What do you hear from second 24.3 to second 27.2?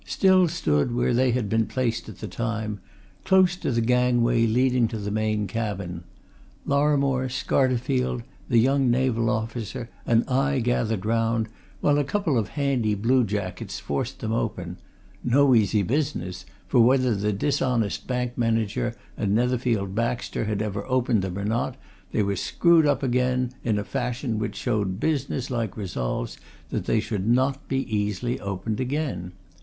which showed business like resolves that they